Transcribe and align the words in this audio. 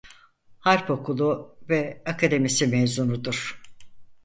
Harp 0.59 0.89
Okulu 0.89 1.57
ve 1.69 2.01
Akademisi 2.05 2.67
mezunudur. 2.67 3.61